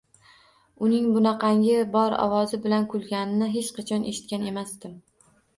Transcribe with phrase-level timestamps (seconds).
[0.85, 4.99] Uning bunaqangi bor ovoz bilan kulganini hech qachon eshitgan emasdim.